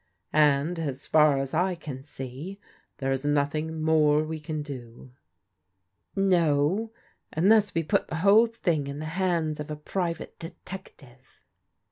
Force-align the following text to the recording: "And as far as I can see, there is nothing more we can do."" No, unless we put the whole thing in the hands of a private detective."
"And 0.57 0.79
as 0.79 1.05
far 1.05 1.37
as 1.37 1.53
I 1.53 1.75
can 1.75 2.01
see, 2.01 2.59
there 2.97 3.11
is 3.11 3.23
nothing 3.23 3.83
more 3.83 4.23
we 4.23 4.39
can 4.39 4.63
do."" 4.63 5.11
No, 6.15 6.91
unless 7.33 7.75
we 7.75 7.83
put 7.83 8.07
the 8.07 8.15
whole 8.25 8.47
thing 8.47 8.87
in 8.87 8.97
the 8.97 9.05
hands 9.05 9.59
of 9.59 9.69
a 9.69 9.75
private 9.75 10.39
detective." 10.39 11.43